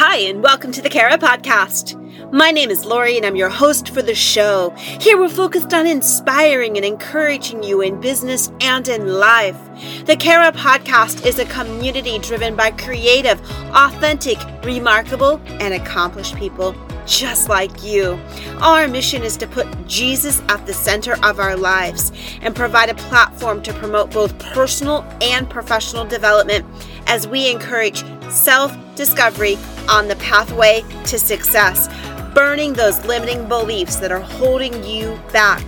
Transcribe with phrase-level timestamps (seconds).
[0.00, 1.96] Hi, and welcome to the Kara Podcast.
[2.32, 4.70] My name is Lori, and I'm your host for the show.
[4.76, 9.58] Here we're focused on inspiring and encouraging you in business and in life.
[10.06, 13.40] The Kara Podcast is a community driven by creative,
[13.74, 18.20] authentic, remarkable, and accomplished people just like you.
[18.60, 22.94] Our mission is to put Jesus at the center of our lives and provide a
[22.94, 26.64] platform to promote both personal and professional development
[27.08, 31.88] as we encourage self discovery on the pathway to success,
[32.34, 35.62] burning those limiting beliefs that are holding you back.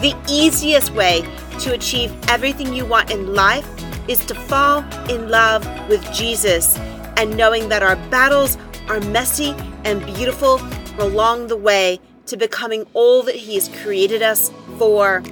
[0.00, 1.22] The easiest way
[1.60, 3.68] to achieve everything you want in life
[4.08, 6.76] is to fall in love with Jesus
[7.16, 8.56] and knowing that our battles
[8.88, 10.60] are messy and beautiful
[10.98, 15.22] along the way to becoming all that He has created us for.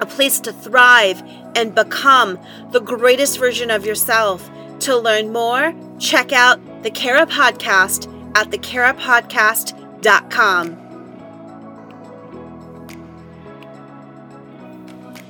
[0.00, 1.22] A place to thrive
[1.54, 2.38] and become
[2.70, 4.48] the greatest version of yourself.
[4.80, 8.06] To learn more, check out the Kara Podcast
[8.36, 10.76] at thekarapodcast.com.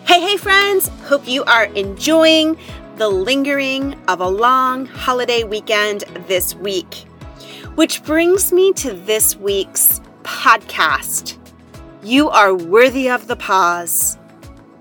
[0.05, 0.89] Hey, hey, friends!
[1.05, 2.59] Hope you are enjoying
[2.97, 7.07] the lingering of a long holiday weekend this week.
[7.77, 11.39] Which brings me to this week's podcast.
[12.03, 14.19] You are worthy of the pause.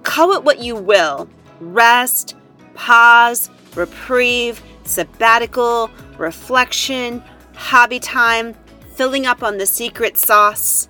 [0.03, 1.30] Call it what you will
[1.62, 2.36] rest,
[2.73, 7.22] pause, reprieve, sabbatical, reflection,
[7.55, 8.55] hobby time,
[8.95, 10.88] filling up on the secret sauce.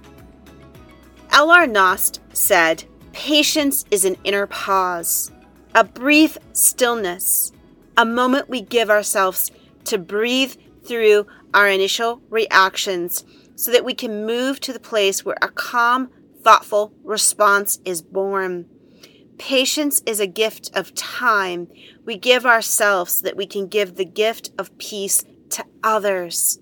[1.32, 1.68] L.R.
[1.68, 5.32] Knost said, Patience is an inner pause,
[5.74, 7.52] a brief stillness,
[7.98, 9.52] a moment we give ourselves
[9.86, 13.24] to breathe through our initial reactions
[13.56, 16.10] so that we can move to the place where a calm,
[16.42, 18.66] thoughtful response is born.
[19.38, 21.68] Patience is a gift of time
[22.06, 26.60] we give ourselves so that we can give the gift of peace to others.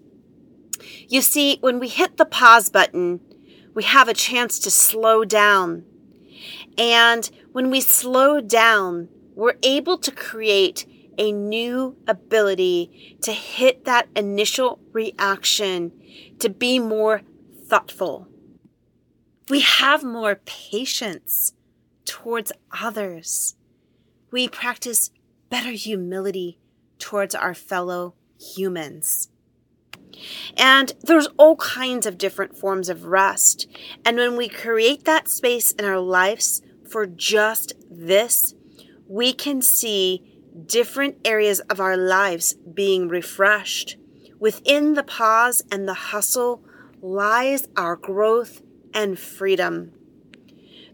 [1.08, 3.20] You see, when we hit the pause button,
[3.74, 5.86] we have a chance to slow down.
[6.78, 10.86] And when we slow down, we're able to create
[11.18, 15.92] a new ability to hit that initial reaction,
[16.40, 17.22] to be more
[17.68, 18.28] thoughtful.
[19.50, 21.54] We have more patience
[22.06, 23.56] towards others.
[24.32, 25.12] We practice
[25.50, 26.58] better humility
[26.98, 29.30] towards our fellow humans.
[30.58, 33.68] And there's all kinds of different forms of rest.
[34.06, 38.54] And when we create that space in our lives for just this,
[39.08, 43.98] we can see different areas of our lives being refreshed.
[44.40, 46.64] Within the pause and the hustle
[47.02, 48.62] lies our growth
[48.94, 49.94] and freedom.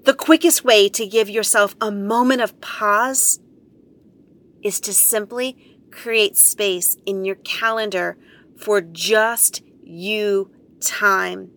[0.04, 3.40] The quickest way to give yourself a moment of pause
[4.64, 8.18] is to simply create space in your calendar
[8.58, 10.52] for just you
[10.82, 11.52] time.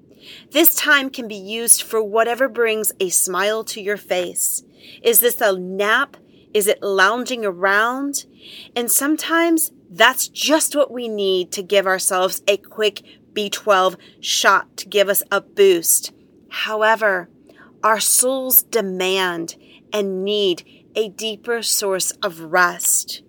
[0.50, 4.62] This time can be used for whatever brings a smile to your face.
[5.02, 6.16] Is this a nap
[6.54, 8.26] is it lounging around?
[8.76, 14.88] And sometimes that's just what we need to give ourselves a quick B12 shot to
[14.88, 16.12] give us a boost.
[16.50, 17.30] However,
[17.82, 19.56] our souls demand
[19.92, 23.22] and need a deeper source of rest.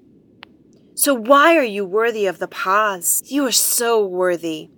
[0.95, 3.23] So, why are you worthy of the pause?
[3.25, 4.69] You are so worthy.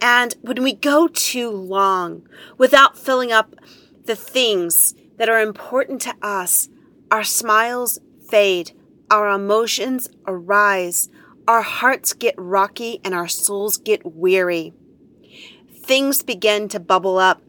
[0.00, 2.26] And when we go too long
[2.58, 3.54] without filling up
[4.04, 6.68] the things that are important to us,
[7.10, 7.98] our smiles
[8.28, 8.72] fade,
[9.10, 11.08] our emotions arise,
[11.46, 14.72] our hearts get rocky, and our souls get weary.
[15.82, 17.42] Things begin to bubble up,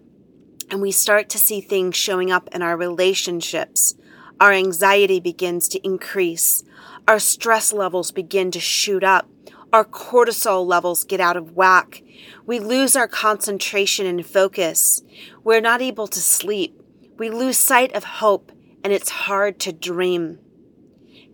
[0.69, 3.95] and we start to see things showing up in our relationships.
[4.39, 6.63] Our anxiety begins to increase.
[7.07, 9.29] Our stress levels begin to shoot up.
[9.71, 12.01] Our cortisol levels get out of whack.
[12.45, 15.01] We lose our concentration and focus.
[15.43, 16.81] We're not able to sleep.
[17.17, 18.51] We lose sight of hope
[18.83, 20.39] and it's hard to dream.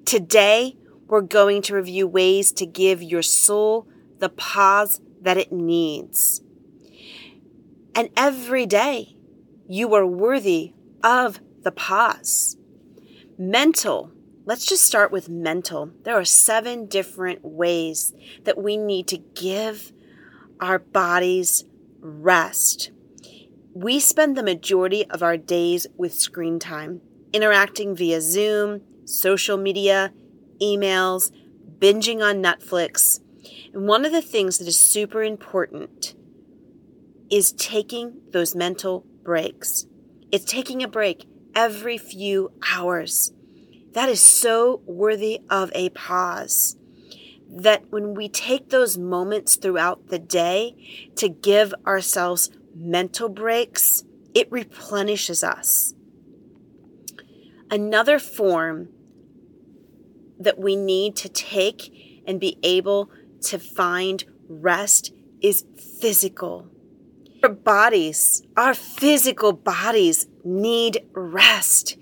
[0.06, 0.78] Today,
[1.08, 3.88] we're going to review ways to give your soul
[4.20, 6.42] the pause that it needs.
[7.94, 9.16] And every day,
[9.72, 12.58] you are worthy of the pause.
[13.38, 14.12] Mental.
[14.44, 15.92] Let's just start with mental.
[16.04, 18.14] There are seven different ways
[18.44, 19.94] that we need to give
[20.60, 21.64] our bodies
[22.02, 22.92] rest.
[23.74, 27.00] We spend the majority of our days with screen time
[27.32, 30.12] interacting via Zoom, social media,
[30.62, 31.32] emails,
[31.80, 33.22] binging on Netflix.
[33.74, 36.14] And one of the things that is super important
[37.30, 39.86] is taking those mental breaks.
[40.32, 41.26] It's taking a break
[41.56, 43.32] every few hours.
[43.94, 46.78] That is so worthy of a pause.
[47.54, 50.74] that when we take those moments throughout the day
[51.18, 54.04] to give ourselves mental breaks,
[54.34, 55.94] it replenishes us.
[57.70, 58.90] Another form
[60.40, 63.10] that we need to take and be able
[63.42, 65.66] to find rest is
[66.00, 66.70] physical.
[67.44, 71.98] Our bodies, our physical bodies need rest.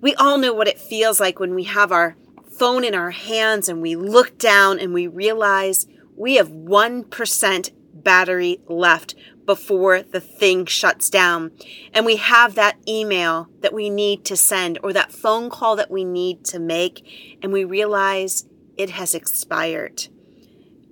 [0.00, 2.16] We all know what it feels like when we have our
[2.58, 8.60] phone in our hands and we look down and we realize we have 1% battery
[8.66, 9.14] left
[9.46, 11.52] before the thing shuts down.
[11.94, 15.90] And we have that email that we need to send or that phone call that
[15.90, 18.46] we need to make, and we realize
[18.76, 20.08] it has expired.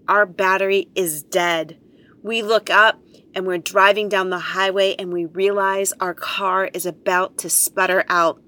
[0.06, 1.78] Our battery is dead.
[2.22, 3.00] We look up
[3.38, 8.04] and we're driving down the highway and we realize our car is about to sputter
[8.08, 8.42] out.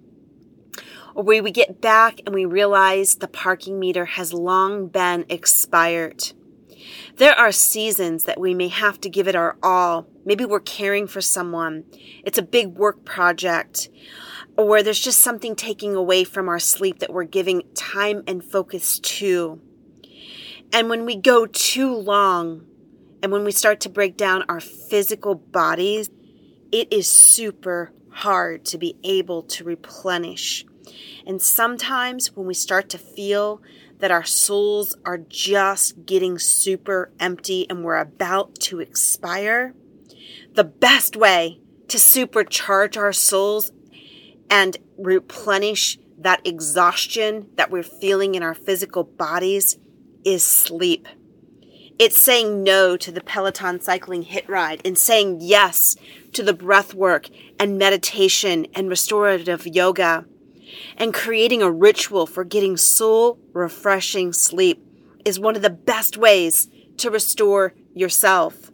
[1.14, 6.32] Or we get back and we realize the parking meter has long been expired.
[7.18, 10.08] There are seasons that we may have to give it our all.
[10.24, 11.84] Maybe we're caring for someone.
[12.24, 13.90] It's a big work project.
[14.56, 18.98] Or there's just something taking away from our sleep that we're giving time and focus
[18.98, 19.60] to.
[20.72, 22.66] And when we go too long,
[23.22, 26.10] and when we start to break down our physical bodies,
[26.72, 30.64] it is super hard to be able to replenish.
[31.26, 33.62] And sometimes when we start to feel
[33.98, 39.74] that our souls are just getting super empty and we're about to expire,
[40.54, 43.72] the best way to supercharge our souls
[44.48, 49.78] and replenish that exhaustion that we're feeling in our physical bodies
[50.24, 51.06] is sleep.
[52.00, 55.96] It's saying no to the Peloton cycling HIIT ride and saying yes
[56.32, 60.24] to the breath work and meditation and restorative yoga
[60.96, 64.82] and creating a ritual for getting soul refreshing sleep
[65.26, 68.70] is one of the best ways to restore yourself.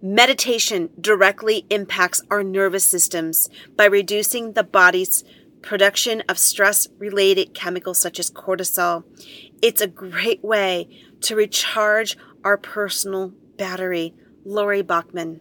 [0.00, 5.22] Meditation directly impacts our nervous systems by reducing the body's
[5.60, 9.04] production of stress related chemicals such as cortisol.
[9.60, 10.88] It's a great way
[11.22, 14.14] to recharge our personal battery.
[14.44, 15.40] Lori Bachman.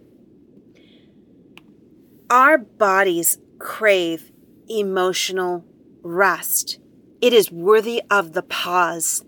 [2.30, 4.32] Our bodies crave
[4.68, 5.64] emotional
[6.04, 6.80] rest.
[7.22, 9.24] It is worthy of the pause.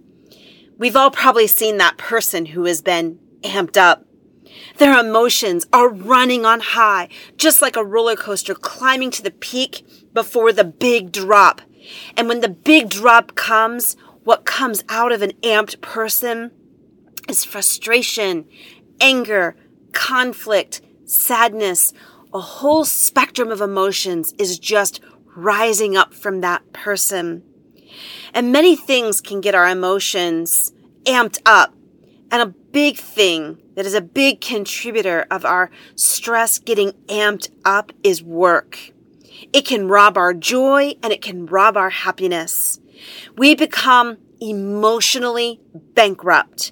[0.78, 4.06] We've all probably seen that person who has been amped up.
[4.78, 7.08] Their emotions are running on high,
[7.38, 11.62] just like a roller coaster climbing to the peak before the big drop.
[12.18, 16.52] And when the big drop comes, what comes out of an amped person
[17.28, 18.46] is frustration,
[19.00, 19.56] anger,
[19.92, 21.94] conflict, sadness.
[22.34, 25.02] A whole spectrum of emotions is just
[25.36, 27.44] rising up from that person.
[28.34, 30.72] And many things can get our emotions
[31.06, 31.74] amped up.
[32.32, 37.92] And a big thing that is a big contributor of our stress getting amped up
[38.04, 38.92] is work.
[39.52, 42.80] It can rob our joy and it can rob our happiness.
[43.38, 46.72] We become emotionally bankrupt.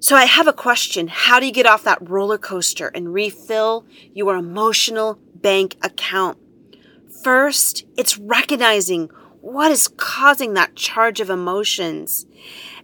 [0.00, 1.08] So I have a question.
[1.08, 6.38] How do you get off that roller coaster and refill your emotional bank account?
[7.22, 9.10] First, it's recognizing
[9.40, 12.26] what is causing that charge of emotions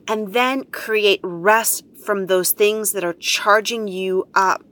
[0.07, 4.63] and then create rest from those things that are charging you up.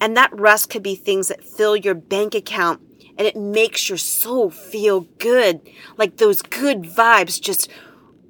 [0.00, 2.80] And that rest could be things that fill your bank account
[3.18, 5.60] and it makes your soul feel good,
[5.96, 7.70] like those good vibes just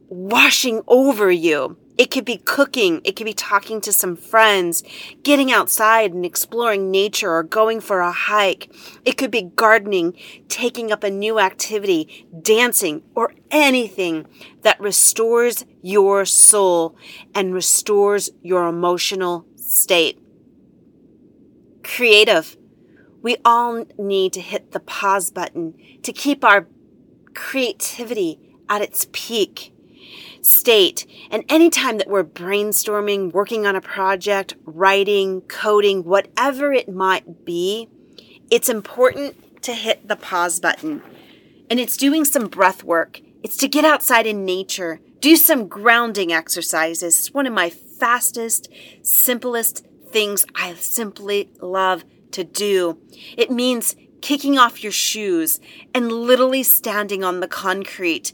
[0.08, 1.76] washing over you.
[1.98, 3.00] It could be cooking.
[3.04, 4.82] It could be talking to some friends,
[5.22, 8.70] getting outside and exploring nature or going for a hike.
[9.06, 10.14] It could be gardening,
[10.48, 14.26] taking up a new activity, dancing, or anything
[14.60, 16.96] that restores your soul
[17.34, 20.18] and restores your emotional state.
[21.82, 22.56] Creative.
[23.26, 26.68] We all need to hit the pause button to keep our
[27.34, 29.74] creativity at its peak
[30.42, 31.04] state.
[31.32, 37.88] And anytime that we're brainstorming, working on a project, writing, coding, whatever it might be,
[38.48, 41.02] it's important to hit the pause button.
[41.68, 43.20] And it's doing some breath work.
[43.42, 47.18] It's to get outside in nature, do some grounding exercises.
[47.18, 48.68] It's one of my fastest,
[49.02, 52.98] simplest things I simply love to do.
[53.36, 55.60] It means kicking off your shoes
[55.94, 58.32] and literally standing on the concrete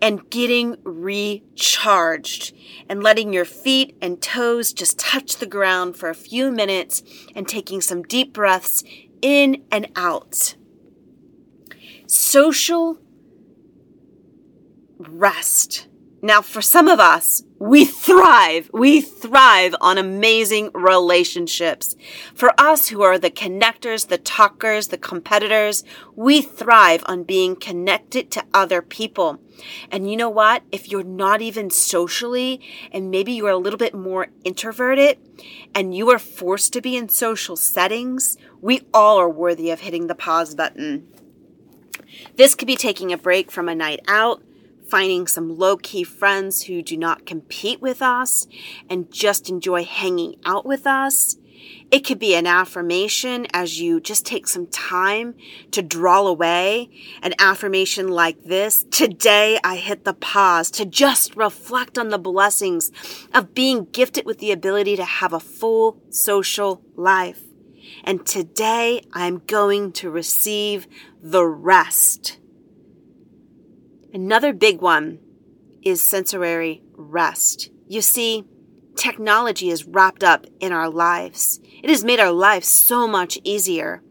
[0.00, 2.54] and getting recharged
[2.88, 7.02] and letting your feet and toes just touch the ground for a few minutes
[7.34, 8.82] and taking some deep breaths
[9.22, 10.56] in and out.
[12.06, 12.98] Social
[14.98, 15.86] rest
[16.20, 18.70] Now, for some of us, we thrive.
[18.72, 21.94] We thrive on amazing relationships.
[22.34, 25.84] For us who are the connectors, the talkers, the competitors,
[26.16, 29.38] we thrive on being connected to other people.
[29.92, 30.64] And you know what?
[30.72, 32.60] If you're not even socially,
[32.90, 35.18] and maybe you're a little bit more introverted,
[35.72, 40.08] and you are forced to be in social settings, we all are worthy of hitting
[40.08, 41.06] the pause button.
[42.34, 44.42] This could be taking a break from a night out
[44.88, 48.46] finding some low key friends who do not compete with us
[48.88, 51.36] and just enjoy hanging out with us.
[51.90, 55.34] It could be an affirmation as you just take some time
[55.70, 56.90] to draw away.
[57.22, 62.92] An affirmation like this Today I hit the pause to just reflect on the blessings
[63.34, 67.42] of being gifted with the ability to have a full social life.
[68.04, 70.86] And today I'm going to receive
[71.22, 72.37] the rest.
[74.12, 75.18] Another big one
[75.82, 77.70] is sensory rest.
[77.86, 78.44] You see,
[78.96, 81.60] technology is wrapped up in our lives.
[81.82, 84.02] It has made our lives so much easier.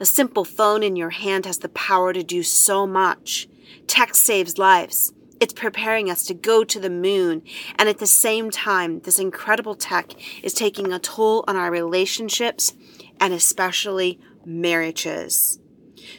[0.00, 3.48] A simple phone in your hand has the power to do so much.
[3.86, 5.12] Tech saves lives.
[5.40, 7.42] It's preparing us to go to the moon.
[7.78, 12.74] And at the same time, this incredible tech is taking a toll on our relationships
[13.20, 15.60] and especially marriages.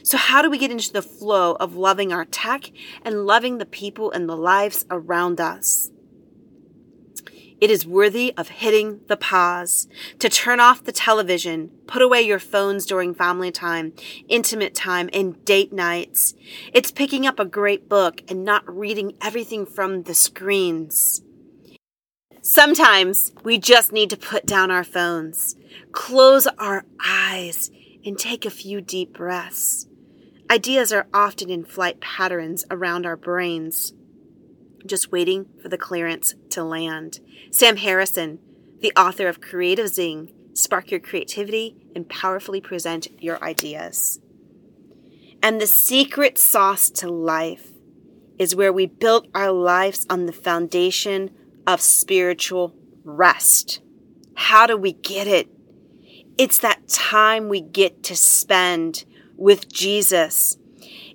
[0.02, 2.70] So, how do we get into the flow of loving our tech
[3.02, 5.90] and loving the people and the lives around us?
[7.58, 9.88] It is worthy of hitting the pause,
[10.18, 13.94] to turn off the television, put away your phones during family time,
[14.28, 16.34] intimate time, and date nights.
[16.74, 21.22] It's picking up a great book and not reading everything from the screens.
[22.42, 25.56] Sometimes we just need to put down our phones,
[25.92, 27.70] close our eyes,
[28.06, 29.88] and take a few deep breaths.
[30.50, 33.92] Ideas are often in flight patterns around our brains,
[34.86, 37.18] just waiting for the clearance to land.
[37.50, 38.38] Sam Harrison,
[38.80, 44.20] the author of Creative Zing, spark your creativity and powerfully present your ideas.
[45.42, 47.72] And the secret sauce to life
[48.38, 51.30] is where we built our lives on the foundation
[51.66, 53.80] of spiritual rest.
[54.34, 55.48] How do we get it?
[56.38, 59.04] It's that time we get to spend
[59.36, 60.56] with Jesus.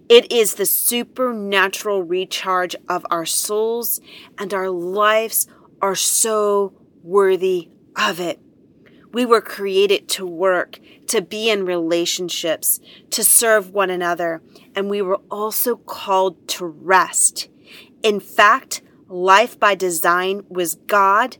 [0.09, 4.01] It is the supernatural recharge of our souls,
[4.37, 5.47] and our lives
[5.81, 8.39] are so worthy of it.
[9.13, 14.41] We were created to work, to be in relationships, to serve one another,
[14.75, 17.49] and we were also called to rest.
[18.03, 21.37] In fact, life by design was God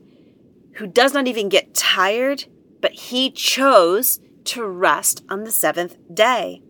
[0.74, 2.44] who does not even get tired
[2.82, 6.60] but he chose to rest on the seventh day.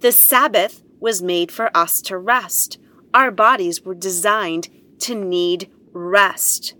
[0.00, 2.78] The Sabbath was made for us to rest.
[3.12, 4.68] Our bodies were designed
[5.00, 6.74] to need rest.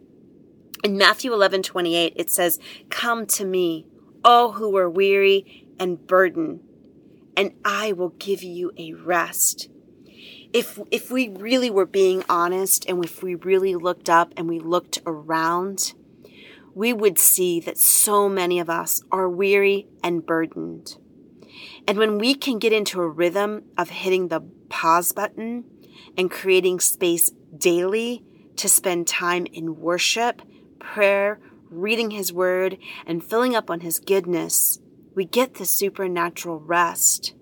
[0.84, 2.58] In Matthew 11 28, it says,
[2.90, 3.86] Come to me,
[4.22, 6.60] all who are weary and burdened,
[7.36, 9.70] and I will give you a rest.
[10.52, 14.60] If, if we really were being honest and if we really looked up and we
[14.60, 15.94] looked around,
[16.74, 20.96] we would see that so many of us are weary and burdened.
[21.86, 25.64] And when we can get into a rhythm of hitting the pause button
[26.16, 28.24] and creating space daily
[28.56, 30.42] to spend time in worship,
[30.78, 31.40] prayer,
[31.70, 34.78] reading His Word, and filling up on His goodness,
[35.14, 37.34] we get the supernatural rest.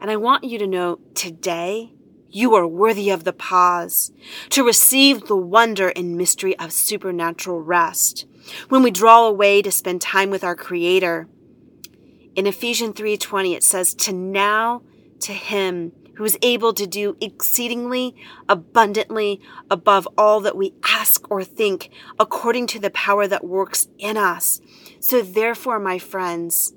[0.00, 1.94] And I want you to know today,
[2.30, 4.12] you are worthy of the pause,
[4.50, 8.26] to receive the wonder and mystery of supernatural rest
[8.68, 11.28] when we draw away to spend time with our creator.
[12.34, 14.82] In Ephesians 3:20 it says to now
[15.20, 18.14] to him who is able to do exceedingly
[18.48, 24.16] abundantly above all that we ask or think according to the power that works in
[24.16, 24.60] us.
[25.00, 26.74] So therefore my friends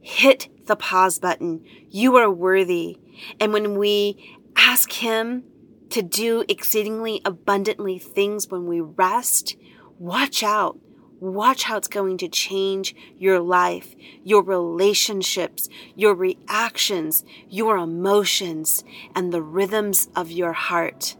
[0.00, 1.64] hit the pause button.
[1.90, 2.98] You are worthy.
[3.40, 5.44] And when we ask him
[5.90, 9.56] to do exceedingly abundantly things when we rest,
[9.98, 10.78] watch out.
[11.18, 19.32] Watch how it's going to change your life, your relationships, your reactions, your emotions, and
[19.32, 21.16] the rhythms of your heart.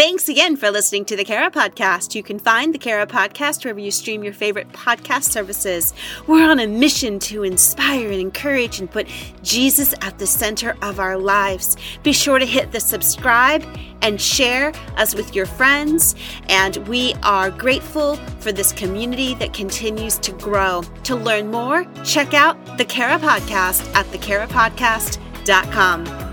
[0.00, 2.14] Thanks again for listening to the Kara Podcast.
[2.14, 5.92] You can find the Kara Podcast wherever you stream your favorite podcast services.
[6.26, 9.08] We're on a mission to inspire and encourage and put
[9.42, 11.76] Jesus at the center of our lives.
[12.02, 13.62] Be sure to hit the subscribe
[14.00, 16.14] and share us with your friends.
[16.48, 20.80] And we are grateful for this community that continues to grow.
[21.04, 26.29] To learn more, check out the Kara Podcast at thekarapodcast.com.